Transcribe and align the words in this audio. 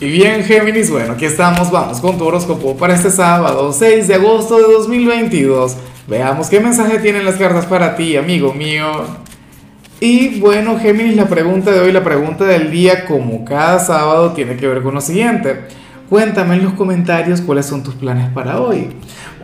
Y 0.00 0.10
bien, 0.10 0.42
Géminis, 0.42 0.90
bueno, 0.90 1.12
aquí 1.12 1.24
estamos, 1.24 1.70
vamos 1.70 2.00
con 2.00 2.18
tu 2.18 2.24
horóscopo 2.24 2.76
para 2.76 2.94
este 2.94 3.10
sábado, 3.10 3.72
6 3.72 4.08
de 4.08 4.14
agosto 4.14 4.56
de 4.56 4.72
2022. 4.72 5.76
Veamos 6.08 6.48
qué 6.48 6.58
mensaje 6.58 6.98
tienen 6.98 7.24
las 7.24 7.36
cartas 7.36 7.64
para 7.66 7.94
ti, 7.94 8.16
amigo 8.16 8.52
mío. 8.52 8.86
Y 10.00 10.40
bueno, 10.40 10.80
Géminis, 10.80 11.14
la 11.14 11.26
pregunta 11.26 11.70
de 11.70 11.78
hoy, 11.78 11.92
la 11.92 12.02
pregunta 12.02 12.44
del 12.44 12.72
día, 12.72 13.04
como 13.04 13.44
cada 13.44 13.78
sábado, 13.78 14.32
tiene 14.32 14.56
que 14.56 14.66
ver 14.66 14.82
con 14.82 14.94
lo 14.94 15.00
siguiente. 15.00 15.66
Cuéntame 16.10 16.56
en 16.56 16.64
los 16.64 16.72
comentarios 16.72 17.40
cuáles 17.40 17.66
son 17.66 17.84
tus 17.84 17.94
planes 17.94 18.28
para 18.30 18.60
hoy. 18.60 18.96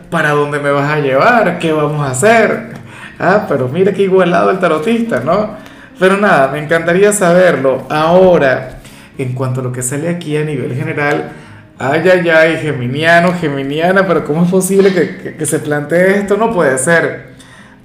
¿Para 0.09 0.31
dónde 0.31 0.59
me 0.59 0.71
vas 0.71 0.91
a 0.91 0.99
llevar? 0.99 1.59
¿Qué 1.59 1.71
vamos 1.71 2.05
a 2.05 2.11
hacer? 2.11 2.73
Ah, 3.17 3.45
pero 3.47 3.69
mira 3.69 3.93
qué 3.93 4.03
igualado 4.03 4.51
el 4.51 4.59
tarotista, 4.59 5.21
¿no? 5.21 5.55
Pero 5.97 6.17
nada, 6.17 6.49
me 6.49 6.59
encantaría 6.59 7.13
saberlo. 7.13 7.83
Ahora, 7.89 8.80
en 9.17 9.33
cuanto 9.33 9.61
a 9.61 9.63
lo 9.63 9.71
que 9.71 9.83
sale 9.83 10.09
aquí 10.09 10.37
a 10.37 10.43
nivel 10.43 10.75
general, 10.75 11.31
ay, 11.77 12.01
ay, 12.09 12.29
ay, 12.29 12.57
geminiano, 12.57 13.33
geminiana, 13.33 14.07
pero 14.07 14.25
¿cómo 14.25 14.43
es 14.43 14.51
posible 14.51 14.93
que, 14.93 15.35
que, 15.35 15.45
se 15.45 15.59
plantee 15.59 16.17
esto? 16.19 16.37
No 16.37 16.53
puede 16.53 16.77
ser. 16.77 17.31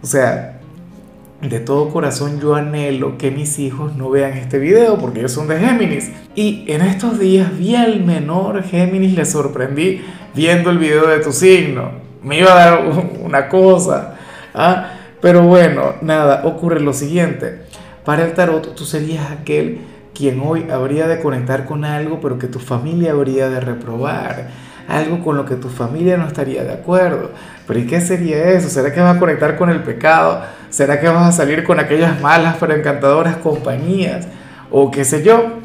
O 0.03 0.07
sea, 0.07 0.57
de 1.41 1.61
todo 1.61 1.91
corazón 1.91 2.41
yo 2.41 2.55
anhelo 2.55 3.19
que 3.19 3.31
mis 3.31 3.59
hijos 3.59 3.95
no 3.97 4.09
vean 4.11 4.33
este 4.35 4.59
video 4.59 4.99
porque 4.99 5.21
ellos 5.21 5.33
son 5.33 5.49
de 5.49 5.59
Géminis. 5.59 6.11
Y 6.35 6.65
en 6.69 6.83
estos 6.83 7.19
días 7.19 7.57
vi 7.57 7.75
al 7.75 8.05
menor 8.05 8.63
Géminis, 8.63 9.15
le 9.15 9.25
sorprendí 9.25 10.03
viendo 10.35 10.71
el 10.71 10.79
video 10.79 11.07
de 11.07 11.21
tu 11.21 11.33
signo. 11.33 11.91
Me 12.23 12.39
iba 12.39 12.53
a 12.53 12.55
dar 12.55 12.85
una 13.23 13.49
cosa. 13.49 14.17
¿ah? 14.55 14.93
Pero 15.21 15.43
bueno, 15.43 15.95
nada, 16.01 16.43
ocurre 16.45 16.81
lo 16.81 16.93
siguiente. 16.93 17.63
Para 18.05 18.25
el 18.25 18.33
tarot 18.33 18.75
tú 18.75 18.85
serías 18.85 19.31
aquel 19.31 19.81
quien 20.17 20.41
hoy 20.41 20.69
habría 20.71 21.07
de 21.07 21.21
conectar 21.21 21.65
con 21.65 21.85
algo, 21.85 22.21
pero 22.21 22.39
que 22.39 22.47
tu 22.47 22.59
familia 22.59 23.13
habría 23.13 23.49
de 23.49 23.61
reprobar, 23.61 24.49
algo 24.89 25.23
con 25.23 25.37
lo 25.37 25.45
que 25.45 25.57
tu 25.57 25.69
familia 25.69 26.17
no 26.17 26.27
estaría 26.27 26.65
de 26.65 26.73
acuerdo. 26.73 27.33
Pero 27.67 27.81
¿y 27.81 27.87
qué 27.87 28.01
sería 28.01 28.51
eso? 28.51 28.69
¿Será 28.69 28.93
que 28.93 29.01
vas 29.01 29.17
a 29.17 29.19
conectar 29.19 29.57
con 29.57 29.69
el 29.69 29.83
pecado? 29.83 30.43
¿Será 30.71 31.01
que 31.01 31.09
vas 31.09 31.29
a 31.29 31.33
salir 31.33 31.65
con 31.65 31.81
aquellas 31.81 32.21
malas 32.21 32.57
pero 32.59 32.75
encantadoras 32.75 33.37
compañías? 33.37 34.27
O 34.71 34.91
qué 34.91 35.05
sé 35.05 35.23
yo, 35.23 35.61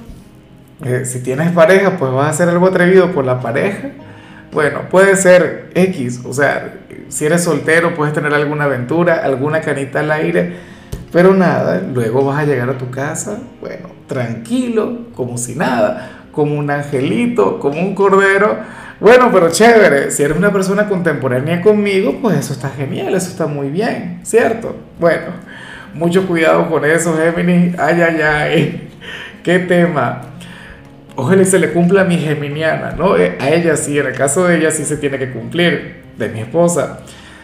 eh, 0.84 1.06
si 1.06 1.22
tienes 1.22 1.52
pareja, 1.52 1.98
pues 1.98 2.12
vas 2.12 2.28
a 2.28 2.30
hacer 2.30 2.50
algo 2.50 2.68
atrevido 2.68 3.12
por 3.12 3.26
la 3.26 3.40
pareja. 3.40 3.90
Bueno, 4.52 4.82
puede 4.90 5.16
ser 5.16 5.70
X, 5.76 6.22
o 6.26 6.34
sea, 6.34 6.74
si 7.08 7.26
eres 7.26 7.44
soltero 7.44 7.94
puedes 7.94 8.14
tener 8.14 8.34
alguna 8.34 8.66
aventura, 8.66 9.22
alguna 9.24 9.62
canita 9.62 10.02
al 10.02 10.12
aire, 10.12 10.56
pero 11.12 11.34
nada, 11.34 11.82
luego 11.94 12.26
vas 12.26 12.40
a 12.40 12.46
llegar 12.46 12.70
a 12.70 12.78
tu 12.78 12.90
casa, 12.90 13.40
bueno, 13.60 13.90
tranquilo, 14.08 15.08
como 15.14 15.38
si 15.38 15.56
nada, 15.56 16.28
como 16.32 16.58
un 16.58 16.70
angelito, 16.72 17.60
como 17.60 17.82
un 17.82 17.94
cordero. 17.94 18.60
Bueno, 19.00 19.30
pero 19.32 19.50
chévere, 19.50 20.12
si 20.12 20.24
eres 20.24 20.38
una 20.38 20.54
persona 20.54 20.88
contemporánea 20.88 21.62
conmigo, 21.62 22.20
pues 22.22 22.38
eso 22.38 22.54
está 22.54 22.70
genial, 22.70 23.14
eso 23.16 23.30
está 23.30 23.48
muy 23.48 23.70
bien, 23.70 24.20
¿cierto? 24.24 24.76
Bueno, 25.00 25.28
mucho 25.94 26.28
cuidado 26.28 26.70
con 26.70 26.86
eso, 26.86 27.16
Géminis. 27.18 27.78
Ay, 27.78 28.02
ay, 28.02 28.22
ay, 28.22 28.90
qué 29.44 29.60
tema. 29.60 30.22
Ojalá 31.16 31.44
se 31.44 31.60
le 31.60 31.72
cumpla 31.74 32.02
a 32.02 32.06
mi 32.06 32.18
geminiana, 32.18 32.92
¿no? 32.98 33.18
Eh, 33.18 33.38
a 33.40 33.50
ella 33.50 33.76
sí, 33.76 34.00
en 34.00 34.08
el 34.08 34.16
caso 34.16 34.48
de 34.48 34.58
ella 34.58 34.72
sí 34.72 34.86
se 34.86 34.96
tiene 34.98 35.20
que 35.20 35.32
cumplir, 35.32 36.04
de 36.18 36.30
mi 36.30 36.40
esposa. 36.40 37.00